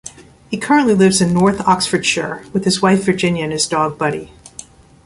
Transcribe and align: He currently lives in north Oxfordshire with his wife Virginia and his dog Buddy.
He 0.49 0.57
currently 0.57 0.95
lives 0.95 1.21
in 1.21 1.31
north 1.31 1.61
Oxfordshire 1.67 2.43
with 2.53 2.65
his 2.65 2.81
wife 2.81 3.03
Virginia 3.03 3.43
and 3.43 3.53
his 3.53 3.67
dog 3.67 3.99
Buddy. 3.99 4.31